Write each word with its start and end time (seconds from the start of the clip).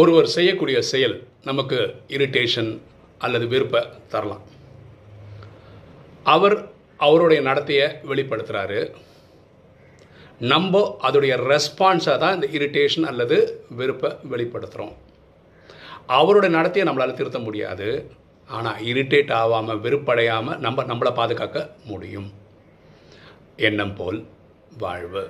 ஒருவர் 0.00 0.34
செய்யக்கூடிய 0.36 0.78
செயல் 0.92 1.16
நமக்கு 1.48 1.78
இரிட்டேஷன் 2.16 2.70
அல்லது 3.24 3.46
வெறுப்பை 3.52 3.80
தரலாம். 4.12 4.44
அவர் 6.34 6.56
அவருடைய 7.06 7.40
நடத்தையை 7.48 7.86
வெளிப்படுத்துகிறாரு 8.10 8.80
நம்ம 10.40 10.80
அதோடைய 11.08 11.34
ரெஸ்பான்ஸாக 11.52 12.18
தான் 12.22 12.36
இந்த 12.36 12.48
இரிட்டேஷன் 12.58 13.06
அல்லது 13.12 13.36
வெறுப்பை 13.78 14.10
வெளிப்படுத்துகிறோம் 14.32 14.94
அவருடைய 16.18 16.50
நடத்தையை 16.58 16.84
நம்மளால் 16.88 17.18
திருத்த 17.20 17.38
முடியாது. 17.38 17.88
ஆனால் 18.48 18.78
இரிட்டேட் 18.90 19.32
ஆகாமல் 19.40 19.82
வெறுப்படையாமல் 19.86 20.60
நம்ம 20.66 20.84
நம்மளை 20.90 21.12
பாதுகாக்க 21.20 21.58
முடியும். 21.90 22.28
எண்ணம் 23.56 23.96
போல் 23.98 24.20
வாழ்வு. 24.84 25.24